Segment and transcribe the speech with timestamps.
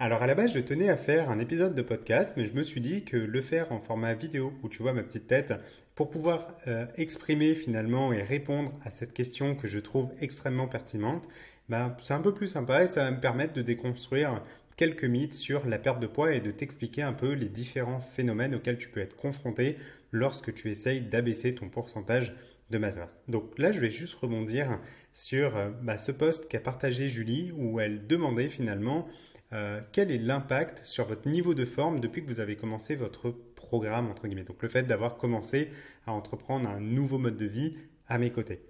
[0.00, 2.62] Alors à la base, je tenais à faire un épisode de podcast, mais je me
[2.62, 5.54] suis dit que le faire en format vidéo, où tu vois ma petite tête,
[5.96, 11.28] pour pouvoir euh, exprimer finalement et répondre à cette question que je trouve extrêmement pertinente,
[11.68, 14.40] bah, c'est un peu plus sympa et ça va me permettre de déconstruire
[14.76, 18.54] quelques mythes sur la perte de poids et de t'expliquer un peu les différents phénomènes
[18.54, 19.78] auxquels tu peux être confronté
[20.12, 22.36] lorsque tu essayes d'abaisser ton pourcentage
[22.70, 23.18] de masse grasse.
[23.26, 24.78] Donc là, je vais juste rebondir
[25.12, 29.08] sur euh, bah, ce post qu'a partagé Julie où elle demandait finalement
[29.52, 33.30] euh, quel est l'impact sur votre niveau de forme depuis que vous avez commencé votre
[33.30, 34.44] programme, entre guillemets?
[34.44, 35.70] Donc le fait d'avoir commencé
[36.06, 37.76] à entreprendre un nouveau mode de vie
[38.06, 38.60] à mes côtés.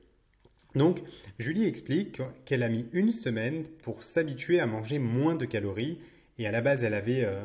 [0.74, 1.01] Donc,
[1.38, 5.98] Julie explique qu'elle a mis une semaine pour s'habituer à manger moins de calories
[6.38, 7.42] et à la base, elle avait euh,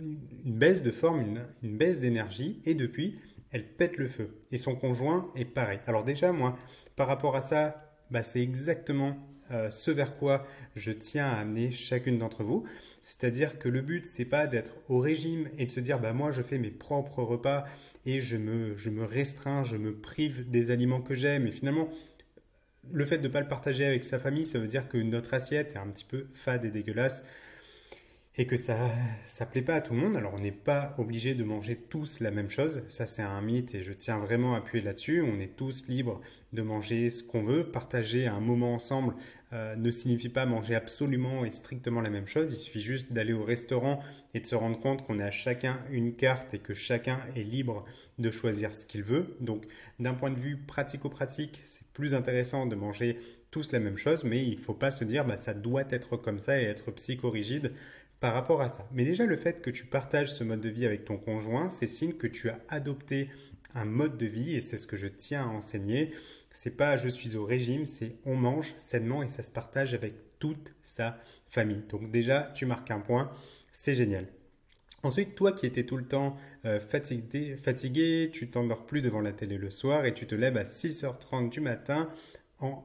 [0.00, 3.18] une baisse de forme, une baisse d'énergie et depuis,
[3.50, 4.40] elle pète le feu.
[4.50, 5.80] Et son conjoint est pareil.
[5.86, 6.56] Alors déjà, moi,
[6.96, 9.16] par rapport à ça, bah, c'est exactement
[9.52, 12.64] euh, ce vers quoi je tiens à amener chacune d'entre vous.
[13.00, 16.30] C'est-à-dire que le but, c'est pas d'être au régime et de se dire, bah, moi,
[16.30, 17.64] je fais mes propres repas
[18.06, 21.46] et je me, je me restreins, je me prive des aliments que j'aime.
[21.46, 21.88] Et finalement,
[22.90, 25.34] le fait de ne pas le partager avec sa famille, ça veut dire que notre
[25.34, 27.24] assiette est un petit peu fade et dégueulasse
[28.36, 28.90] et que ça
[29.26, 30.16] ça plaît pas à tout le monde.
[30.16, 33.74] Alors on n'est pas obligé de manger tous la même chose, ça c'est un mythe
[33.74, 35.22] et je tiens vraiment à appuyer là-dessus.
[35.22, 36.20] On est tous libres
[36.52, 37.64] de manger ce qu'on veut.
[37.64, 39.14] Partager un moment ensemble
[39.52, 42.52] euh, ne signifie pas manger absolument et strictement la même chose.
[42.52, 44.00] Il suffit juste d'aller au restaurant
[44.32, 47.84] et de se rendre compte qu'on a chacun une carte et que chacun est libre
[48.18, 49.36] de choisir ce qu'il veut.
[49.40, 49.66] Donc
[49.98, 53.18] d'un point de vue pratico-pratique, c'est plus intéressant de manger
[53.50, 56.16] tous la même chose, mais il ne faut pas se dire bah, ça doit être
[56.16, 57.72] comme ça et être psychorigide
[58.22, 58.86] par rapport à ça.
[58.92, 61.88] Mais déjà, le fait que tu partages ce mode de vie avec ton conjoint, c'est
[61.88, 63.28] signe que tu as adopté
[63.74, 66.14] un mode de vie et c'est ce que je tiens à enseigner.
[66.52, 70.14] C'est pas je suis au régime, c'est on mange sainement et ça se partage avec
[70.38, 71.82] toute sa famille.
[71.88, 73.28] Donc déjà, tu marques un point,
[73.72, 74.28] c'est génial.
[75.02, 79.32] Ensuite, toi qui étais tout le temps euh, fatigué, fatigué, tu t'endors plus devant la
[79.32, 82.08] télé le soir et tu te lèves à 6h30 du matin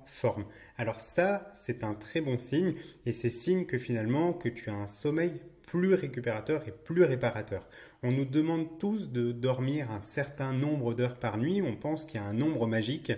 [0.05, 0.45] forme.
[0.77, 4.75] Alors ça, c'est un très bon signe et c'est signe que finalement que tu as
[4.75, 7.67] un sommeil plus récupérateur et plus réparateur.
[8.01, 12.21] On nous demande tous de dormir un certain nombre d'heures par nuit, on pense qu'il
[12.21, 13.11] y a un nombre magique,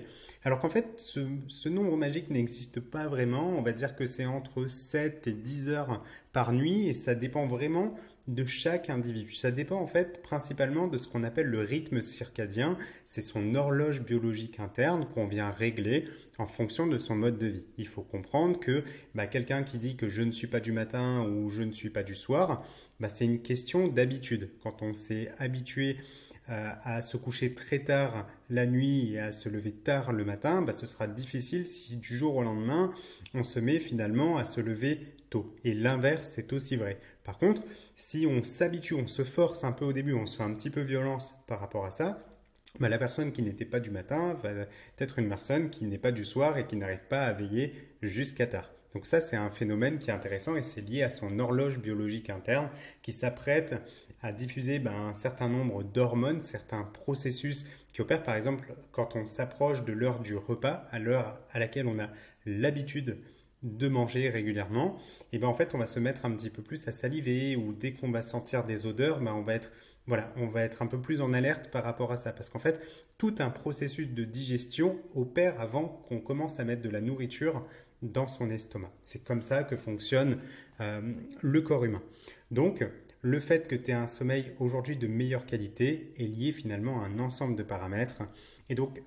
[0.44, 4.26] alors qu'en fait ce, ce nombre magique n'existe pas vraiment, on va dire que c'est
[4.26, 6.04] entre 7 et 10 heures
[6.34, 7.94] par nuit et ça dépend vraiment
[8.30, 9.34] de chaque individu.
[9.34, 12.78] Ça dépend en fait principalement de ce qu'on appelle le rythme circadien.
[13.06, 16.06] C'est son horloge biologique interne qu'on vient régler
[16.38, 17.66] en fonction de son mode de vie.
[17.78, 18.84] Il faut comprendre que
[19.16, 21.90] bah, quelqu'un qui dit que je ne suis pas du matin ou je ne suis
[21.90, 22.64] pas du soir,
[23.00, 24.52] bah, c'est une question d'habitude.
[24.62, 25.98] Quand on s'est habitué
[26.50, 30.74] à se coucher très tard la nuit et à se lever tard le matin, bah,
[30.74, 32.94] ce sera difficile si du jour au lendemain,
[33.34, 35.00] on se met finalement à se lever
[35.30, 35.56] tôt.
[35.64, 36.98] Et l'inverse, c'est aussi vrai.
[37.24, 37.62] Par contre,
[37.96, 40.70] si on s'habitue, on se force un peu au début, on se fait un petit
[40.70, 42.26] peu violence par rapport à ça,
[42.80, 44.52] bah, la personne qui n'était pas du matin va
[45.00, 48.48] être une personne qui n'est pas du soir et qui n'arrive pas à veiller jusqu'à
[48.48, 48.72] tard.
[48.94, 52.30] Donc ça, c'est un phénomène qui est intéressant et c'est lié à son horloge biologique
[52.30, 52.70] interne
[53.02, 53.76] qui s'apprête
[54.22, 59.26] à diffuser ben, un certain nombre d'hormones, certains processus qui opèrent par exemple quand on
[59.26, 62.10] s'approche de l'heure du repas, à l'heure à laquelle on a
[62.46, 63.18] l'habitude
[63.64, 64.98] de manger régulièrement,
[65.34, 67.74] et ben en fait on va se mettre un petit peu plus à saliver ou
[67.74, 69.72] dès qu'on va sentir des odeurs, ben on va être
[70.08, 72.60] voilà, on va être un peu plus en alerte par rapport à ça parce qu'en
[72.60, 72.80] fait
[73.18, 77.66] tout un processus de digestion opère avant qu'on commence à mettre de la nourriture
[78.02, 78.92] dans son estomac.
[79.02, 80.40] C'est comme ça que fonctionne
[80.80, 82.02] euh, le corps humain.
[82.50, 82.84] Donc
[83.22, 87.08] le fait que tu aies un sommeil aujourd'hui de meilleure qualité est lié finalement à
[87.08, 88.24] un ensemble de paramètres.
[88.70, 89.02] Et donc,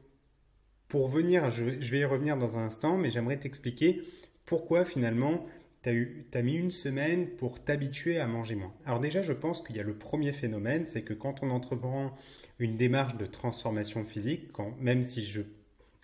[0.88, 4.02] pour venir, je, vais y revenir dans un instant, mais j'aimerais t'expliquer
[4.44, 5.46] pourquoi finalement
[5.82, 8.74] tu as, mis une semaine pour t'habituer à manger moins.
[8.84, 12.14] Alors déjà, je pense qu'il y a le premier phénomène, c'est que quand on entreprend
[12.58, 15.40] une démarche de transformation physique, quand, même si je,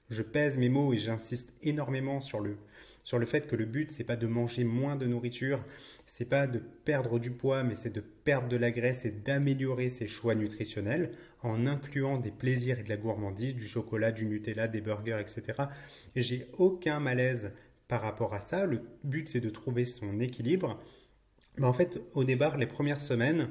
[0.08, 2.56] je pèse mes mots et j'insiste énormément sur le,
[3.08, 5.64] sur le fait que le but c'est pas de manger moins de nourriture,
[6.04, 9.88] c'est pas de perdre du poids, mais c'est de perdre de la graisse et d'améliorer
[9.88, 11.12] ses choix nutritionnels
[11.42, 15.42] en incluant des plaisirs et de la gourmandise, du chocolat, du Nutella, des burgers, etc.
[16.16, 17.50] J'ai aucun malaise
[17.88, 18.66] par rapport à ça.
[18.66, 20.78] Le but c'est de trouver son équilibre.
[21.56, 23.48] Mais en fait, au départ, les premières semaines,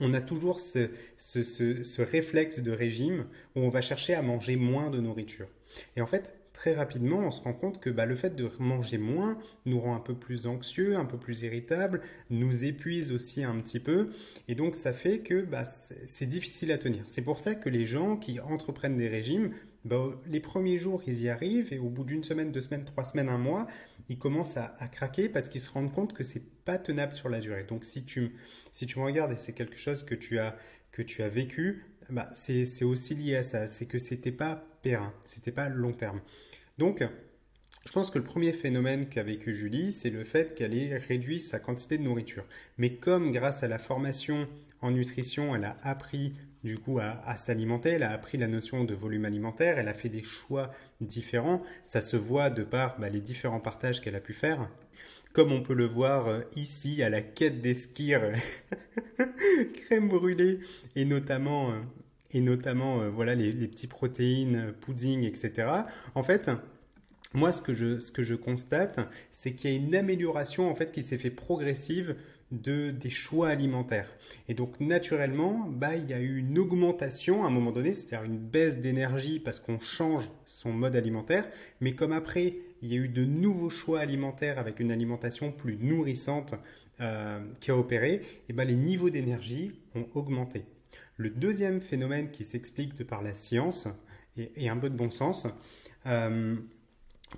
[0.00, 4.90] on a toujours ce, ce, réflexe de régime où on va chercher à manger moins
[4.90, 5.46] de nourriture.
[5.94, 8.96] Et en fait, très rapidement, on se rend compte que bah, le fait de manger
[8.96, 12.00] moins nous rend un peu plus anxieux, un peu plus irritable,
[12.30, 14.08] nous épuise aussi un petit peu.
[14.48, 17.04] Et donc, ça fait que bah, c'est difficile à tenir.
[17.08, 19.50] C'est pour ça que les gens qui entreprennent des régimes,
[19.84, 23.04] bah, les premiers jours, ils y arrivent et au bout d'une semaine, deux semaines, trois
[23.04, 23.66] semaines, un mois,
[24.08, 27.38] ils commencent à, craquer parce qu'ils se rendent compte que c'est pas tenable sur la
[27.38, 27.64] durée.
[27.64, 28.34] Donc si tu,
[28.72, 30.56] si tu me regardes et c'est quelque chose que tu as,
[30.90, 33.66] que tu as vécu, bah, c'est aussi lié à ça.
[33.66, 36.20] C'est que c'était pas périn, c'était pas long terme.
[36.78, 37.02] Donc,
[37.86, 41.38] je pense que le premier phénomène qu'a vécu Julie, c'est le fait qu'elle ait réduit
[41.38, 42.44] sa quantité de nourriture.
[42.78, 44.48] Mais comme grâce à la formation
[44.80, 48.92] en nutrition, elle a appris du coup à, s'alimenter, elle a appris la notion de
[48.92, 53.20] volume alimentaire, elle a fait des choix différents, ça se voit de par bah, les
[53.20, 54.68] différents partages qu'elle a pu faire.
[55.36, 58.14] Comme on peut le voir euh, ici à la quête des skis,
[59.74, 60.60] crème brûlée
[60.94, 61.74] et notamment, euh,
[62.32, 65.68] et notamment euh, voilà les, les petits protéines, pudding, etc.
[66.14, 66.50] En fait,
[67.34, 68.98] moi, ce que je, ce que je constate,
[69.30, 72.16] c'est qu'il y a une amélioration en fait qui s'est fait progressive
[72.50, 74.08] de, des choix alimentaires.
[74.48, 78.24] Et donc naturellement, bah, il y a eu une augmentation à un moment donné, c'est-à-dire
[78.24, 81.46] une baisse d'énergie parce qu'on change son mode alimentaire,
[81.82, 85.76] mais comme après, il y a eu de nouveaux choix alimentaires avec une alimentation plus
[85.76, 86.54] nourrissante
[87.00, 90.64] euh, qui a opéré, et bah, les niveaux d'énergie ont augmenté.
[91.16, 93.88] Le deuxième phénomène qui s'explique de par la science,
[94.36, 95.46] et, un peu de bon sens,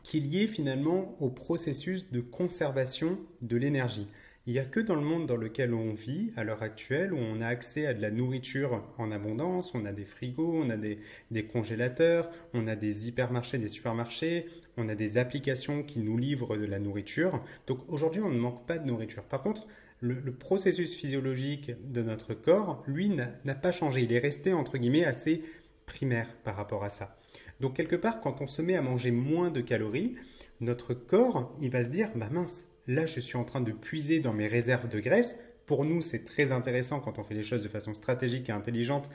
[0.03, 4.09] qui est lié finalement au processus de conservation de l'énergie.
[4.49, 7.19] Il n'y a que dans le monde dans lequel on vit à l'heure actuelle, où
[7.19, 10.79] on a accès à de la nourriture en abondance, on a des frigos, on a
[10.79, 14.47] des, congélateurs, on a des hypermarchés, des supermarchés,
[14.79, 17.43] on a des applications qui nous livrent de la nourriture.
[17.67, 19.23] Donc aujourd'hui, on ne manque pas de nourriture.
[19.25, 19.67] Par contre,
[20.01, 24.01] le, le processus physiologique de notre corps, lui, n'a pas changé.
[24.01, 25.43] Il est resté, entre guillemets, assez
[25.85, 27.19] primaire par rapport à ça.
[27.61, 30.17] Donc quelque part, quand on se met à manger moins de calories,
[30.61, 34.19] notre corps, il va se dire, bah mince, là je suis en train de puiser
[34.19, 35.39] dans mes réserves de graisse.
[35.67, 39.11] Pour nous, c'est très intéressant quand on fait les choses de façon stratégique et intelligente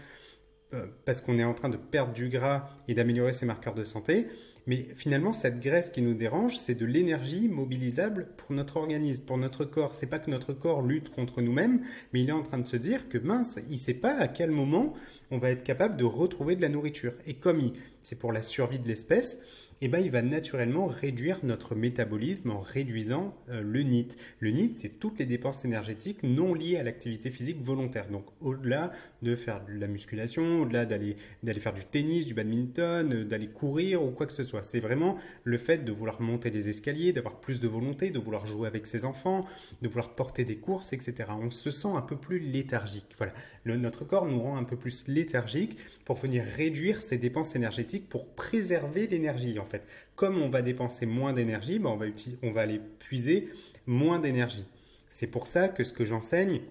[0.73, 3.83] euh, parce qu'on est en train de perdre du gras et d'améliorer ses marqueurs de
[3.83, 4.27] santé.
[4.65, 9.37] Mais finalement, cette graisse qui nous dérange, c'est de l'énergie mobilisable pour notre organisme, pour
[9.37, 9.93] notre corps.
[9.93, 11.81] C'est pas que notre corps lutte contre nous-mêmes,
[12.13, 14.51] mais il est en train de se dire que mince, il sait pas à quel
[14.51, 14.93] moment
[15.31, 17.13] on va être capable de retrouver de la nourriture.
[17.27, 19.39] Et comme c'est pour la survie de l'espèce,
[19.85, 24.15] eh ben, il va naturellement réduire notre métabolisme en réduisant euh, le NIT.
[24.39, 28.07] Le NIT, c'est toutes les dépenses énergétiques non liées à l'activité physique volontaire.
[28.07, 28.93] Donc au-delà
[29.23, 31.17] de faire de la musculation, au-delà d'aller,
[31.59, 34.52] faire du tennis, du badminton, euh, d'aller courir ou quoi que ce soit.
[34.61, 38.45] C'est vraiment le fait de vouloir monter des escaliers, d'avoir plus de volonté, de vouloir
[38.45, 39.45] jouer avec ses enfants,
[39.81, 41.29] de vouloir porter des courses, etc.
[41.41, 43.15] On se sent un peu plus léthargique.
[43.17, 43.33] Voilà.
[43.65, 48.27] notre corps nous rend un peu plus léthargique pour venir réduire ses dépenses énergétiques pour
[48.27, 49.59] préserver l'énergie.
[49.59, 49.65] En
[50.15, 52.05] comme on va dépenser moins d'énergie, ben, on, va
[52.43, 53.49] on va aller puiser
[53.87, 54.65] moins d'énergie.
[55.09, 56.61] C'est pour ça que ce que j'enseigne,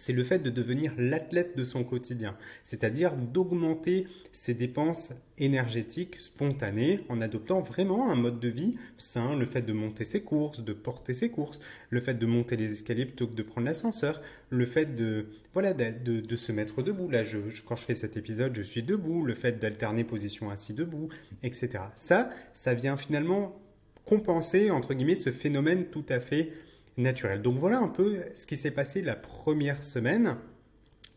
[0.00, 7.00] c'est le fait de devenir l'athlète de son quotidien, c'est-à-dire d'augmenter ses dépenses énergétiques spontanées
[7.10, 10.72] en adoptant vraiment un mode de vie sain, le fait de monter ses courses, de
[10.72, 11.60] porter ses courses,
[11.90, 15.74] le fait de monter les escaliers plutôt que de prendre l'ascenseur, le fait de voilà
[15.74, 17.10] de, se mettre debout.
[17.10, 17.22] Là,
[17.66, 21.10] quand je fais cet épisode, je suis debout, le fait d'alterner position assis debout,
[21.42, 21.70] etc.
[21.94, 23.60] Ça, ça vient finalement
[24.06, 26.52] compenser entre guillemets ce phénomène tout à fait
[26.96, 30.36] Donc voilà un peu ce qui s'est passé la première semaine.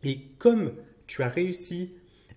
[0.02, 0.72] Et comme
[1.06, 1.92] tu as réussi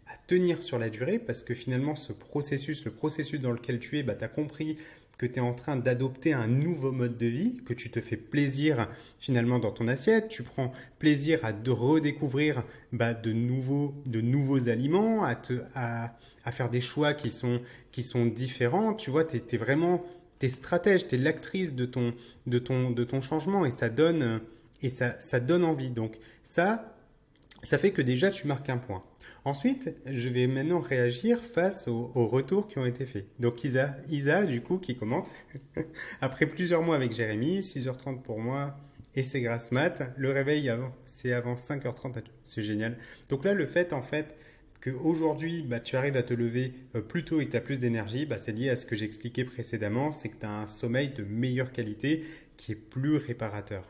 [0.08, 3.98] à tenir sur la durée, parce que finalement ce processus, le processus dans lequel tu
[4.00, 4.78] es, bah, tu as compris
[5.18, 8.18] que tu es en train d'adopter un nouveau mode de vie, que tu te fais
[8.18, 8.88] plaisir
[9.20, 14.70] finalement dans ton assiette, tu prends plaisir à de redécouvrir bah, de, nouveaux, de nouveaux
[14.70, 16.16] aliments, à, te, à,
[16.52, 20.06] faire des choix qui sont, qui sont différents, tu vois, tu es, vraiment
[20.46, 22.14] es stratège, tu es l'actrice de ton,
[22.46, 24.42] de, ton, de ton changement et ça donne,
[24.82, 25.90] et ça, ça donne envie.
[25.90, 26.96] Donc ça,
[27.64, 29.04] ça fait que déjà tu marques un point.
[29.46, 33.28] Ensuite, je vais maintenant réagir face aux, retours qui ont été faits.
[33.40, 35.30] Donc Isa, Isa du coup, qui commente,
[36.22, 38.76] après plusieurs mois avec Jérémy, 6h30 pour moi,
[39.16, 42.98] et c'est grâce mat, le réveil avant, c'est avant 5h30 C'est génial.
[43.30, 44.36] Donc là, le fait en fait
[44.82, 47.80] qu'aujourd'hui, bah, tu arrives à te lever euh, plus tôt et que tu as plus
[47.80, 51.10] d'énergie, bah, c'est lié à ce que j'expliquais précédemment, c'est que tu as un sommeil
[51.10, 52.24] de meilleure qualité
[52.58, 53.84] qui est plus réparateur.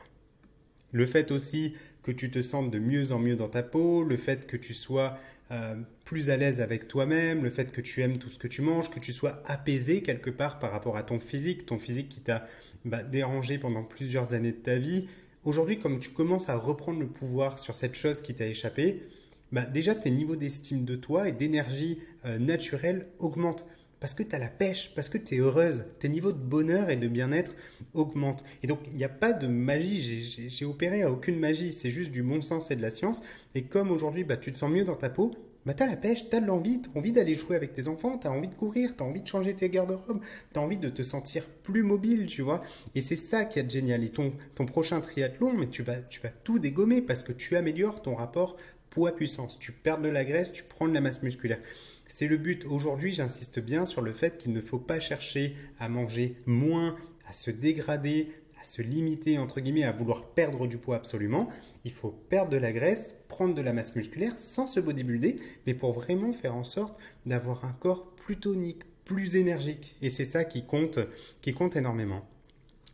[0.91, 4.15] Le fait aussi que tu te sentes de mieux en mieux dans ta peau, le
[4.15, 5.17] fait que tu sois
[5.51, 5.75] euh,
[6.05, 8.89] plus à l'aise avec toi-même, le fait que tu aimes tout ce que tu manges,
[8.89, 12.45] que tu sois apaisé quelque part par rapport à ton physique, ton physique qui t'a
[12.85, 15.07] bah, dérangé pendant plusieurs années de ta vie.
[15.43, 19.03] Aujourd'hui, comme tu commences à reprendre le pouvoir sur cette chose qui t'a échappé,
[19.51, 23.65] bah, déjà tes niveaux d'estime de toi et d'énergie euh, naturelle augmentent.
[23.99, 26.91] Parce que tu as la pêche, parce que tu es heureuse, tes niveaux de bonheur
[26.91, 27.55] et de bien-être
[27.95, 28.43] augmentent.
[28.61, 32.11] Et donc, il n'y a pas de magie, j'ai opéré à aucune magie, c'est juste
[32.11, 33.23] du bon sens et de la science.
[33.55, 35.33] Et comme aujourd'hui, bah, tu te sens mieux dans ta peau,
[35.67, 37.87] bah, tu as la pêche, tu as l'envie, tu as envie d'aller jouer avec tes
[37.89, 40.21] enfants, tu as envie de courir, tu as envie de changer tes garde-robes,
[40.53, 42.61] tu as envie de te sentir plus mobile, tu vois.
[42.95, 44.03] Et c'est ça qui est génial.
[44.03, 47.57] Et ton, ton prochain triathlon, mais tu vas, tu vas tout dégommer parce que tu
[47.57, 48.55] améliores ton rapport
[48.89, 49.59] poids-puissance.
[49.59, 51.59] Tu perds de la graisse, tu prends de la masse musculaire.
[52.07, 52.65] C'est le but.
[52.65, 56.95] Aujourd'hui, j'insiste bien sur le fait qu'il ne faut pas chercher à manger moins,
[57.27, 58.29] à se dégrader,
[58.59, 61.49] à se limiter, entre guillemets, à vouloir perdre du poids absolument.
[61.85, 65.73] Il faut perdre de la graisse, prendre de la masse musculaire sans se bodybuilder, mais
[65.73, 69.95] pour vraiment faire en sorte d'avoir un corps plus tonique, plus énergique.
[70.01, 70.99] Et c'est ça qui compte,
[71.41, 72.25] qui compte énormément.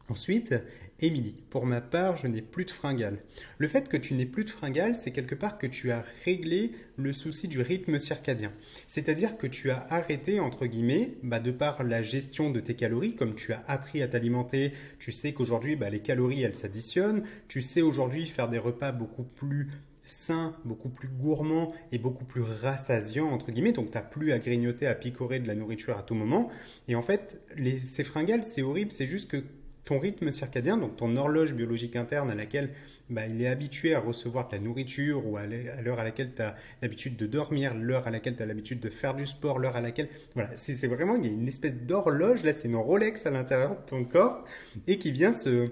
[0.10, 0.54] Ensuite,
[1.00, 3.20] Émilie, pour ma part, je n'ai plus de fringales.
[3.58, 6.74] Le fait que tu n'aies plus de fringales, c'est quelque part que tu as réglé
[6.98, 8.52] le souci du rythme circadien.
[8.88, 13.16] C'est-à-dire que tu as arrêté, entre guillemets, bah, de par la gestion de tes calories,
[13.16, 17.62] comme tu as appris à t'alimenter, tu sais qu'aujourd'hui, bah, les calories, elles s'additionnent, tu
[17.62, 19.70] sais aujourd'hui faire des repas beaucoup plus
[20.06, 23.72] sains, beaucoup plus gourmands et beaucoup plus rassasiants, entre guillemets.
[23.72, 26.50] Donc, tu n'as plus à grignoter, à picorer de la nourriture à tout moment.
[26.90, 27.42] Et en fait,
[27.86, 29.44] ces fringales, c'est horrible, c'est juste que
[29.86, 32.70] ton rythme circadien, donc ton horloge biologique interne à laquelle
[33.10, 36.42] bah, il est habitué à recevoir de la nourriture ou à l'heure à laquelle tu
[36.42, 39.76] as l'habitude de dormir, l'heure à laquelle tu as l'habitude de faire du sport, l'heure
[39.76, 40.10] à laquelle...
[40.36, 43.72] Voilà, c'est vraiment, il y a une espèce d'horloge, là c'est une Rolex à l'intérieur
[43.72, 44.46] de ton corps
[44.88, 45.70] et qui vient se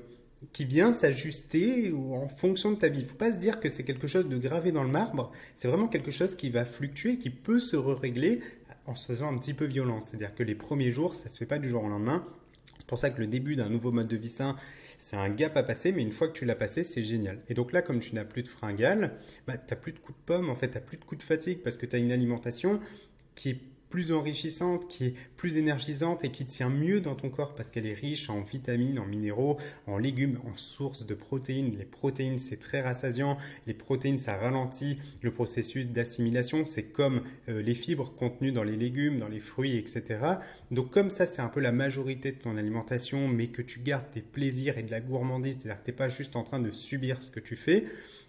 [0.54, 3.02] qui vient s'ajuster en fonction de ta vie.
[3.02, 5.32] Il ne faut pas se dire que c'est quelque chose de gravé dans le marbre,
[5.56, 8.40] c'est vraiment quelque chose qui va fluctuer, qui peut se régler
[8.88, 10.02] en se faisant un petit peu violent.
[10.02, 12.26] C'est-à-dire que les premiers jours, ça ne se fait pas du jour au lendemain
[12.92, 14.58] pour ça que le début d'un nouveau mode de vie sain,
[14.98, 17.40] c'est un gap à passer, mais une fois que tu l'as passé, c'est génial.
[17.48, 19.14] Et donc là, comme tu n'as plus de fringales,
[19.48, 21.20] bah, tu n'as plus de coups de pomme, en fait, tu n'as plus de coups
[21.20, 22.82] de fatigue parce que tu as une alimentation
[23.34, 23.60] qui est
[23.92, 27.86] plus enrichissante, qui est plus énergisante et qui tient mieux dans ton corps parce qu'elle
[27.86, 31.76] est riche en vitamines, en minéraux, en légumes, en sources de protéines.
[31.78, 33.38] Les protéines, c'est très rassasiant.
[33.68, 36.66] Les protéines, ça ralentit le processus d'assimilation.
[36.66, 40.20] C'est comme euh, les fibres contenues dans les légumes, dans les fruits, etc.
[40.72, 44.10] Donc comme ça, c'est un peu la majorité de ton alimentation, mais que tu gardes
[44.14, 46.72] tes plaisirs et de la gourmandise, c'est-à-dire que tu n'es pas juste en train de
[46.72, 47.86] subir ce que tu fais,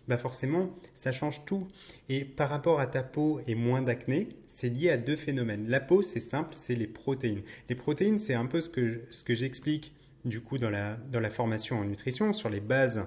[0.09, 1.69] bah forcément, ça change tout.
[2.09, 5.69] Et par rapport à ta peau et moins d'acné, c'est lié à deux phénomènes.
[5.69, 7.43] La peau, c'est simple, c'est les protéines.
[7.69, 9.95] Les protéines, c'est un peu ce que, ce que j'explique
[10.25, 13.05] du coup dans la, dans la formation en nutrition, sur les bases,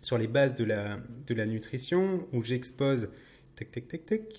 [0.00, 3.10] sur les bases de, la, de la nutrition, où j'expose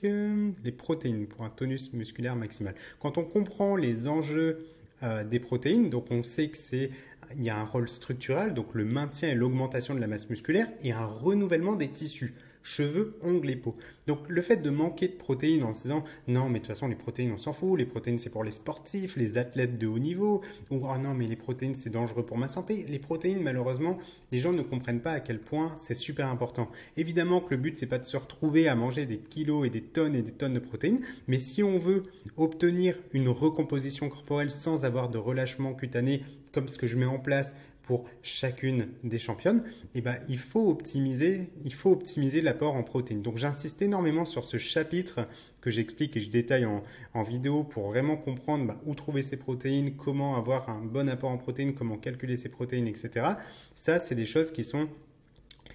[0.03, 2.75] euh, les protéines pour un tonus musculaire maximal.
[2.99, 4.65] Quand on comprend les enjeux
[5.03, 6.91] euh, des protéines, donc on sait que c'est
[7.35, 10.67] il y a un rôle structurel, donc le maintien et l'augmentation de la masse musculaire,
[10.81, 13.75] et un renouvellement des tissus cheveux, ongles et peau.
[14.07, 16.87] Donc le fait de manquer de protéines en se disant non mais de toute façon
[16.87, 19.99] les protéines on s'en fout, les protéines c'est pour les sportifs, les athlètes de haut
[19.99, 22.85] niveau, ou oh non mais les protéines c'est dangereux pour ma santé.
[22.89, 23.97] Les protéines malheureusement
[24.31, 26.69] les gens ne comprennent pas à quel point c'est super important.
[26.97, 29.81] Évidemment que le but c'est pas de se retrouver à manger des kilos et des
[29.81, 32.03] tonnes et des tonnes de protéines, mais si on veut
[32.37, 37.19] obtenir une recomposition corporelle sans avoir de relâchement cutané comme ce que je mets en
[37.19, 37.55] place
[37.89, 39.63] pour chacune des championnes,
[39.95, 43.23] eh ben, il faut optimiser, il faut optimiser l'apport en protéines.
[43.23, 45.27] Donc j'insiste énormément sur ce chapitre
[45.59, 49.95] que j'explique et je détaille en, vidéo pour vraiment comprendre bah, où trouver ces protéines,
[49.95, 53.25] comment avoir un bon apport en protéines, comment calculer ces protéines, etc.
[53.73, 54.87] Ça, c'est des choses qui sont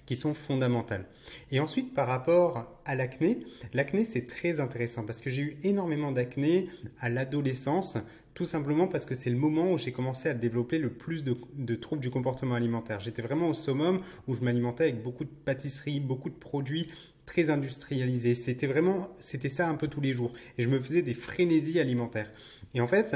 [0.05, 1.07] qui sont fondamentales.
[1.51, 3.39] Et ensuite, par rapport à l'acné,
[3.73, 6.69] l'acné c'est très intéressant parce que j'ai eu énormément d'acné
[7.01, 7.97] à l'adolescence,
[8.35, 11.75] tout simplement parce que c'est le moment où j'ai commencé à développer le plus de,
[11.75, 12.99] troubles du comportement alimentaire.
[12.99, 16.89] J'étais vraiment au summum où je m'alimentais avec beaucoup de pâtisseries, beaucoup de produits
[17.25, 18.35] très industrialisés.
[18.35, 20.33] C'était vraiment, c'était ça un peu tous les jours.
[20.57, 22.29] Et je me faisais des frénésies alimentaires.
[22.73, 23.15] Et en fait,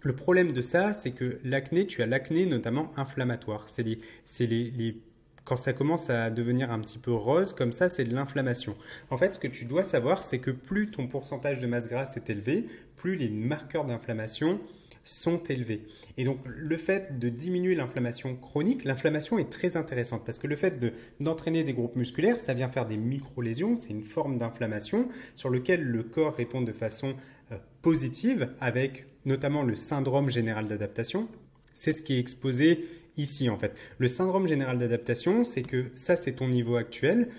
[0.00, 3.68] le problème de ça, c'est que l'acné, tu as l'acné notamment inflammatoire.
[3.68, 3.98] C'est les,
[4.40, 5.02] les, les
[5.44, 8.76] quand ça commence à devenir un petit peu rose, comme ça, c'est de l'inflammation.
[9.10, 12.16] En fait, ce que tu dois savoir, c'est que plus ton pourcentage de masse grasse
[12.16, 12.66] est élevé,
[13.00, 14.60] plus les marqueurs d'inflammation
[15.04, 15.86] sont élevés.
[16.18, 20.56] Et donc le fait de diminuer l'inflammation chronique, l'inflammation est très intéressante parce que le
[20.56, 20.78] fait
[21.18, 25.82] d'entraîner des groupes musculaires, ça vient faire des micro-lésions, c'est une forme d'inflammation sur lequel
[25.82, 27.14] le corps répond de façon
[27.50, 31.28] euh, positive avec notamment le syndrome général d'adaptation.
[31.72, 32.84] C'est ce qui est exposé
[33.16, 33.74] ici en fait.
[33.96, 37.30] Le syndrome général d'adaptation, c'est que ça c'est ton niveau actuel.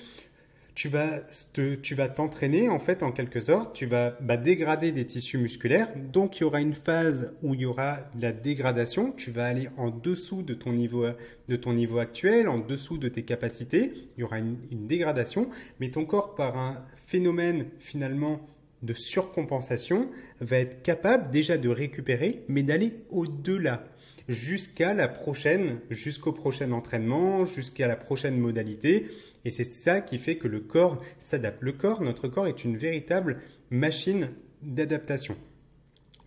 [0.73, 1.19] Tu vas,
[1.53, 5.89] tu vas t'entraîner en fait en quelque sorte, tu vas bah, dégrader des tissus musculaires,
[6.13, 9.47] donc il y aura une phase où il y aura de la dégradation, tu vas
[9.47, 11.05] aller en dessous de ton niveau,
[11.49, 15.49] de ton niveau actuel, en dessous de tes capacités, il y aura une dégradation,
[15.81, 18.39] mais ton corps par un phénomène finalement
[18.81, 20.09] de surcompensation
[20.39, 23.83] va être capable déjà de récupérer, mais d'aller au-delà.
[24.27, 29.07] Jusqu'à la prochaine, jusqu'au prochain entraînement, jusqu'à la prochaine modalité.
[29.45, 31.61] Et c'est ça qui fait que le corps s'adapte.
[31.61, 34.29] Le corps, notre corps est une véritable machine
[34.61, 35.35] d'adaptation.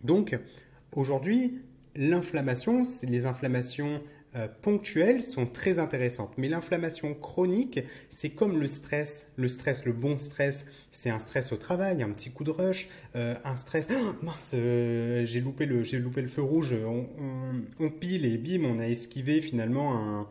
[0.03, 0.37] Donc,
[0.91, 1.61] aujourd'hui,
[1.95, 4.01] l'inflammation, les inflammations
[4.35, 6.33] euh, ponctuelles sont très intéressantes.
[6.37, 9.27] Mais l'inflammation chronique, c'est comme le stress.
[9.37, 12.89] Le stress, le bon stress, c'est un stress au travail, un petit coup de rush,
[13.15, 13.87] euh, un stress.
[13.91, 16.75] Oh, mince, euh, j'ai loupé le, loupé le feu rouge.
[17.79, 20.27] On, pile et bim, on a esquivé finalement un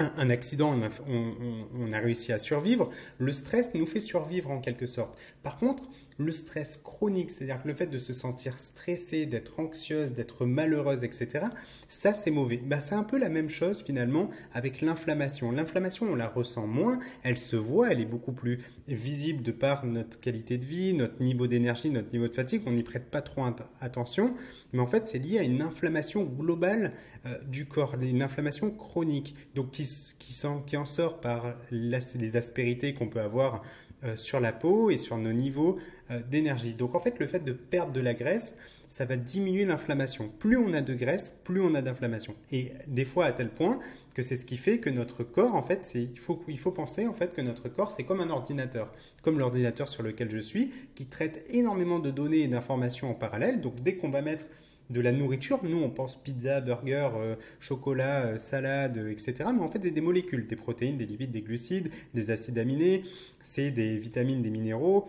[0.00, 5.16] un accident, on a, réussi à survivre, le stress nous fait survivre en quelque sorte.
[5.42, 5.84] Par contre,
[6.18, 11.46] le stress chronique, c'est-à-dire le fait de se sentir stressé, d'être anxieuse, d'être malheureuse, etc.,
[11.88, 12.58] ça c'est mauvais.
[12.58, 15.50] Bah, c'est un peu la même chose finalement avec l'inflammation.
[15.50, 19.86] L'inflammation, on la ressent moins, elle se voit, elle est beaucoup plus visible de par
[19.86, 23.22] notre qualité de vie, notre niveau d'énergie, notre niveau de fatigue, on n'y prête pas
[23.22, 23.44] trop
[23.80, 24.34] attention,
[24.72, 26.92] mais en fait c'est lié à une inflammation globale
[27.26, 29.84] euh, du corps, une inflammation chronique, donc qui,
[30.18, 33.62] qui, en sort par les aspérités qu'on peut avoir
[34.02, 35.78] euh, sur la peau et sur nos niveaux
[36.10, 36.72] euh, d'énergie.
[36.72, 38.54] Donc en fait, le fait de perdre de la graisse,
[38.88, 40.30] ça va diminuer l'inflammation.
[40.38, 42.34] Plus on a de graisse, plus on a d'inflammation.
[42.50, 43.78] Et des fois à tel point
[44.14, 47.06] que c'est ce qui fait que notre corps, en fait, il faut, il faut penser
[47.06, 50.70] en fait que notre corps, c'est comme un ordinateur, comme l'ordinateur sur lequel je suis,
[50.94, 53.60] qui traite énormément de données et d'informations en parallèle.
[53.60, 54.46] Donc dès qu'on va mettre
[54.90, 55.60] de la nourriture.
[55.62, 59.34] Nous, on pense pizza, burger, euh, chocolat, euh, salade, euh, etc.
[59.54, 63.02] Mais en fait, c'est des molécules, des protéines, des lipides, des glucides, des acides aminés,
[63.42, 65.08] c'est des vitamines, des minéraux,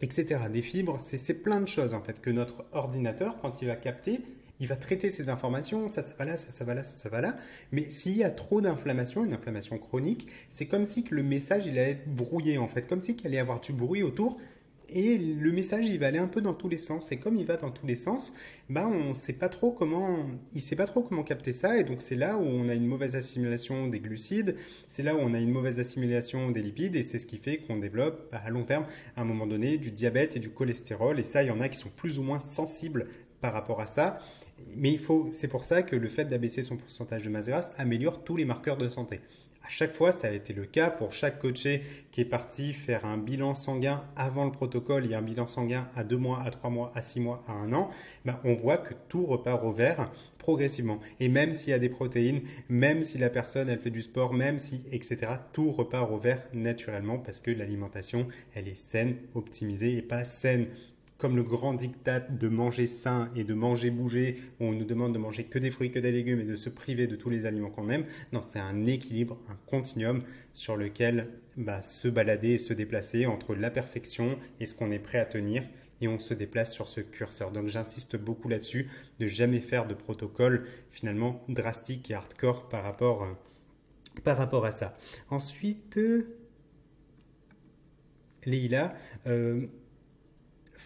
[0.00, 0.40] etc.
[0.52, 4.20] Des fibres, c'est plein de choses en fait que notre ordinateur, quand il va capter,
[4.60, 7.08] il va traiter ces informations, ça, ça va là, ça, ça va là, ça, ça
[7.08, 7.36] va là.
[7.72, 11.78] Mais s'il y a trop d'inflammation, une inflammation chronique, c'est comme si le message, il
[11.78, 14.38] allait être brouillé en fait, comme si qu'il allait y avoir du bruit autour
[14.88, 17.12] et le message il va aller un peu dans tous les sens.
[17.12, 18.32] Et comme il va dans tous les sens
[18.68, 21.78] ben on sait pas trop comment il sait pas trop comment capter ça.
[21.78, 24.56] Et donc c'est là où on a une mauvaise assimilation des glucides.
[24.88, 26.96] C'est là où on a une mauvaise assimilation des lipides.
[26.96, 29.78] Et c'est ce qui fait qu'on développe bah, à long terme à un moment donné
[29.78, 31.18] du diabète et du cholestérol.
[31.18, 33.08] Et ça il y en a qui sont plus ou moins sensibles
[33.40, 34.18] par rapport à ça.
[34.74, 37.72] Mais il faut c'est pour ça que le fait d'abaisser son pourcentage de masse grasse
[37.76, 39.20] améliore tous les marqueurs de santé
[39.64, 43.04] à chaque fois, ça a été le cas pour chaque coaché qui est parti faire
[43.04, 46.70] un bilan sanguin avant le protocole et un bilan sanguin à deux mois, à trois
[46.70, 47.90] mois, à six mois, à un an.
[48.24, 51.00] Ben, on voit que tout repart au vert progressivement.
[51.20, 54.32] Et même s'il y a des protéines, même si la personne elle fait du sport,
[54.32, 55.32] même si etc.
[55.52, 60.68] Tout repart au vert naturellement parce que l'alimentation elle est saine, optimisée et pas saine
[61.18, 65.12] comme le grand diktat de manger sain et de manger bouger, où on nous demande
[65.12, 67.44] de manger que des fruits, que des légumes et de se priver de tous les
[67.44, 68.04] aliments qu'on aime.
[68.32, 73.56] Non, c'est un équilibre, un continuum sur lequel bah, se balader et se déplacer entre
[73.56, 75.64] la perfection et ce qu'on est prêt à tenir.
[76.00, 77.50] Et on se déplace sur ce curseur.
[77.50, 83.24] Donc j'insiste beaucoup là-dessus, de jamais faire de protocole finalement drastique et hardcore par rapport,
[83.24, 84.96] euh, à ça.
[85.30, 86.38] Ensuite, euh,
[89.26, 89.66] euh,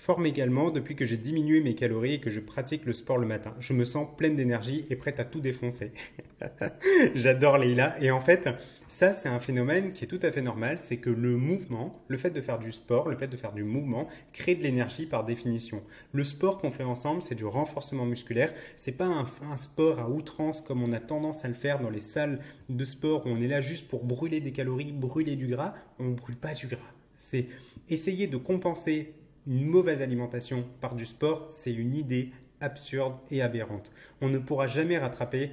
[0.03, 3.27] forme également depuis que j'ai diminué mes calories et que je pratique le sport le
[3.27, 3.55] matin.
[3.61, 5.93] Je me sens pleine d'énergie et prête à tout défoncer.
[7.15, 8.03] J'adore Leïla.
[8.03, 8.49] Et en fait,
[8.88, 10.81] ça, c'est un phénomène qui est tout à fait normal.
[10.81, 13.62] C'est que le mouvement, le fait de faire du sport, le fait de faire du
[13.62, 15.85] mouvement, crée de l'énergie par définition.
[16.11, 18.53] Le sport qu'on fait ensemble, c'est du renforcement musculaire.
[18.75, 21.91] C'est pas un, un, sport à outrance comme on a tendance à le faire dans
[21.91, 25.47] les salles de sport où on est là juste pour brûler des calories, brûler du
[25.47, 25.75] gras.
[26.01, 26.93] On ne brûle pas du gras.
[27.19, 27.47] C'est
[27.88, 29.15] essayer de compenser
[29.46, 33.90] une mauvaise alimentation par du sport, c'est une idée absurde et aberrante.
[34.20, 35.50] On ne pourra jamais rattraper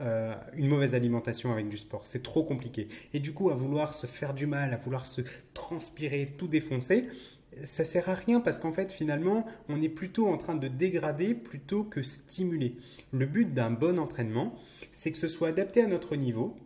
[0.00, 2.02] euh, une mauvaise alimentation avec du sport.
[2.06, 2.88] C'est trop compliqué.
[3.12, 5.20] Et du coup, à vouloir se faire du mal, à vouloir se
[5.54, 7.08] transpirer, tout défoncer,
[7.64, 11.34] ça sert à rien parce qu'en fait, finalement, on est plutôt en train de dégrader
[11.34, 12.76] plutôt que stimuler.
[13.12, 14.54] Le but d'un bon entraînement,
[14.90, 16.56] c'est que ce soit adapté à notre niveau,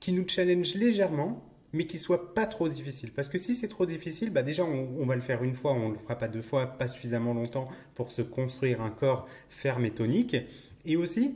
[0.00, 1.42] qui nous challenge légèrement
[1.74, 3.10] mais qui soit pas trop difficile.
[3.10, 5.90] Parce que si c'est trop difficile, bah déjà on, va le faire une fois, on
[5.90, 9.90] le fera pas deux fois, pas suffisamment longtemps pour se construire un corps ferme et
[9.90, 10.36] tonique.
[10.86, 11.34] Et aussi,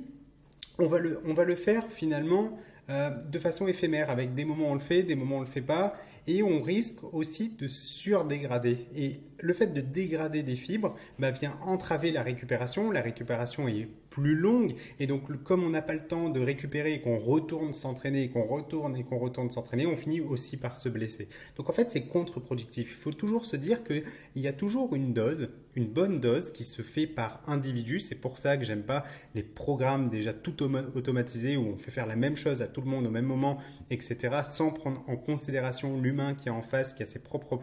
[0.78, 2.56] on va le, on va le faire finalement
[2.88, 5.60] euh, de façon éphémère, avec des moments on le fait, des moments on le fait
[5.60, 5.94] pas,
[6.28, 8.86] et on risque aussi de surdégrader.
[8.94, 12.92] Et le fait de dégrader des fibres bah, vient entraver la récupération.
[12.92, 16.94] La récupération est plus longue, et donc comme on n'a pas le temps de récupérer
[16.94, 20.74] et qu'on retourne s'entraîner, et qu'on retourne et qu'on retourne s'entraîner, on finit aussi par
[20.74, 21.28] se blesser.
[21.56, 22.90] Donc en fait, c'est contre-productif.
[22.90, 24.02] Il faut toujours se dire qu'il
[24.34, 28.00] y a toujours une dose, une bonne dose qui se fait par individu.
[28.00, 29.04] C'est pour ça que j'aime pas
[29.36, 30.60] les programmes déjà tout
[30.96, 33.58] automatisés où on fait faire la même chose à tout le monde au même moment,
[33.90, 37.56] etc., sans prendre en considération l'humain qui est en face, qui a ses propres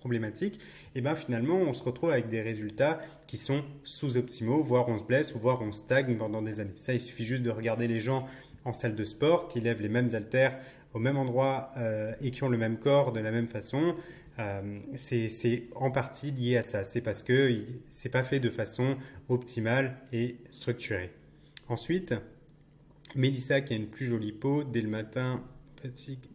[0.00, 0.58] problématiques.
[0.96, 2.98] Et bien finalement, on se retrouve avec des résultats
[3.28, 6.72] qui sont sous-optimaux, voire on se blesse, ou voire on stagne pendant des années.
[6.74, 8.26] Ça, il suffit juste de regarder les gens
[8.64, 10.58] en salle de sport qui lèvent les mêmes haltères
[10.94, 13.94] au même endroit euh, et qui ont le même corps de la même façon.
[14.38, 16.84] Euh, c'est en partie lié à ça.
[16.84, 18.96] C'est parce que c'est pas fait de façon
[19.28, 21.10] optimale et structurée.
[21.68, 22.14] Ensuite,
[23.14, 25.42] Mélissa qui a une plus jolie peau dès le matin,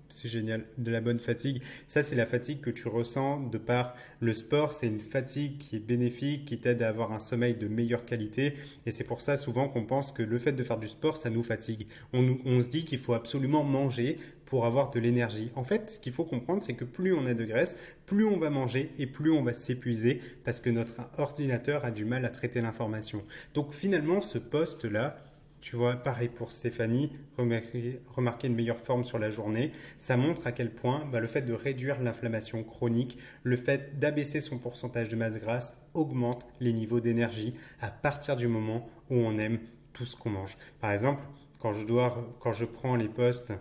[0.10, 1.62] c'est génial, de la bonne fatigue.
[1.88, 4.74] Ça, c'est la fatigue que tu ressens de par le sport.
[4.74, 8.54] C'est une fatigue qui est bénéfique, qui t'aide à avoir un sommeil de meilleure qualité.
[8.86, 11.30] Et c'est pour ça souvent qu'on pense que le fait de faire du sport, ça
[11.30, 11.88] nous fatigue.
[12.14, 15.52] On, on se dit qu'il faut absolument manger pour avoir de l'énergie.
[15.56, 18.38] En fait, ce qu'il faut comprendre, c'est que plus on a de graisse, plus on
[18.38, 22.30] va manger et plus on va s'épuiser parce que notre ordinateur a du mal à
[22.30, 23.24] traiter l'information.
[23.54, 25.22] Donc finalement, ce poste-là,
[25.68, 29.74] tu vois, pareil pour Stéphanie, remarquer, une meilleure forme sur la journée.
[29.98, 34.40] Ça montre à quel point bah, le fait de réduire l'inflammation chronique, le fait d'abaisser
[34.40, 39.38] son pourcentage de masse grasse augmente les niveaux d'énergie à partir du moment où on
[39.40, 39.60] aime
[39.92, 40.58] tout ce qu'on mange.
[40.80, 41.22] Par exemple,
[41.60, 43.52] quand je, dois, quand je prends les postes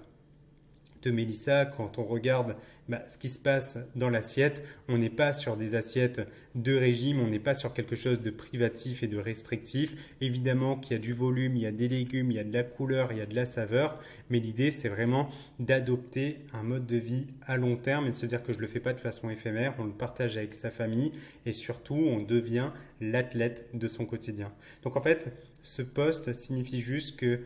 [1.10, 2.56] Mélissa, quand on regarde
[2.88, 6.20] bah, ce qui se passe dans l'assiette, on n'est pas sur des assiettes
[6.54, 10.14] de régime, on n'est pas sur quelque chose de privatif et de restrictif.
[10.20, 12.52] Évidemment qu'il y a du volume, il y a des légumes, il y a de
[12.52, 13.98] la couleur, il y a de la saveur,
[14.30, 18.26] mais l'idée c'est vraiment d'adopter un mode de vie à long terme et de se
[18.26, 20.70] dire que je ne le fais pas de façon éphémère, on le partage avec sa
[20.70, 21.12] famille
[21.44, 24.52] et surtout on devient l'athlète de son quotidien.
[24.82, 27.40] Donc en fait, ce poste signifie juste que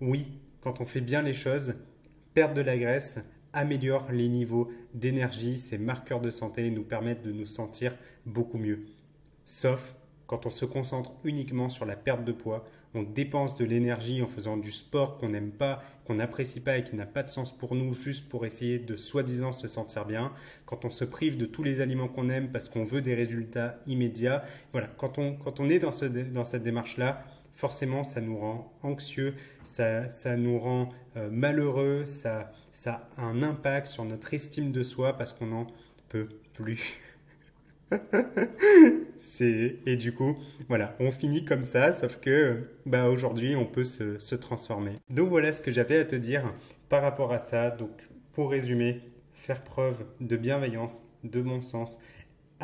[0.00, 0.26] oui,
[0.60, 1.74] quand on fait bien les choses,
[2.34, 3.18] perdre de la graisse
[3.52, 7.94] améliore les niveaux d'énergie, ces marqueurs de santé nous permettent de nous sentir
[8.26, 8.84] beaucoup mieux.
[9.44, 9.94] Sauf
[10.26, 14.26] quand on se concentre uniquement sur la perte de poids, on dépense de l'énergie en
[14.26, 17.56] faisant du sport qu'on n'aime pas, qu'on n'apprécie pas et qui n'a pas de sens
[17.56, 20.32] pour nous, juste pour essayer de soi-disant se sentir bien.
[20.64, 23.78] Quand on se prive de tous les aliments qu'on aime parce qu'on veut des résultats
[23.86, 24.44] immédiats.
[24.72, 28.72] Voilà, quand on, quand on est dans, ce, dans cette démarche-là, forcément, ça nous rend
[28.82, 34.72] anxieux, ça, ça nous rend euh, malheureux, ça, ça a un impact sur notre estime
[34.72, 35.66] de soi parce qu'on n'en
[36.08, 37.00] peut plus.
[39.40, 40.36] et du coup,
[40.68, 44.96] voilà, on finit comme ça, sauf que bah, aujourd'hui, on peut se, se transformer.
[45.10, 46.52] Donc voilà ce que j'avais à te dire
[46.88, 47.70] par rapport à ça.
[47.70, 47.90] Donc
[48.32, 49.00] pour résumer,
[49.32, 51.98] faire preuve de bienveillance, de bon sens,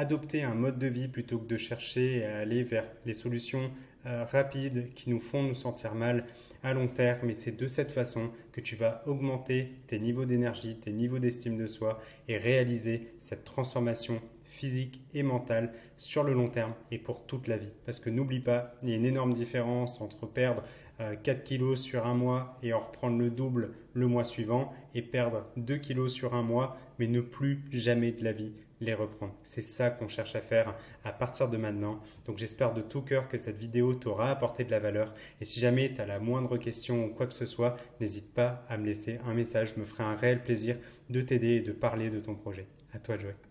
[0.01, 3.71] adopter un mode de vie plutôt que de chercher à aller vers les solutions
[4.07, 6.25] euh, rapides qui nous font nous sentir mal
[6.63, 7.29] à long terme.
[7.29, 11.59] Et c'est de cette façon que tu vas augmenter tes niveaux d'énergie, tes niveaux d'estime
[11.59, 17.27] de soi et réaliser cette transformation physique et mentale sur le long terme et pour
[17.27, 17.73] toute la vie.
[17.85, 20.65] Parce que n'oublie pas, il y a une énorme différence entre perdre
[20.99, 25.03] 4 euh, kilos sur un mois et en reprendre le double le mois suivant et
[25.03, 29.35] perdre 2 kilos sur un mois mais ne plus jamais de la vie les reprendre.
[29.43, 32.01] C'est ça qu'on cherche à faire à partir de maintenant.
[32.27, 35.15] Donc j'espère de tout cœur que cette vidéo t'aura apporté de la valeur.
[35.41, 38.65] Et si jamais tu as la moindre question ou quoi que ce soit, n'hésite pas
[38.69, 39.75] à me laisser un message.
[39.75, 40.77] Je me ferai un réel plaisir
[41.09, 42.67] de t'aider et de parler de ton projet.
[42.93, 43.35] À toi de jouer.